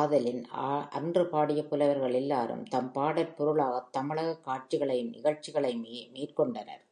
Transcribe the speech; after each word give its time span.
ஆதலின், 0.00 0.44
அன்று 0.90 1.26
பாடிய 1.26 1.64
புலவர்கள் 1.64 2.12
எல்லாரும், 2.12 2.64
தம் 2.64 2.92
பாடற் 2.92 3.36
பொருளாகத் 3.36 3.92
தமிழகக் 3.92 4.44
காட்சிகளையும், 4.44 5.12
நிகழ்ச்சிகளையுமே 5.12 6.10
மேற் 6.10 6.34
கொண்டனர். 6.34 6.84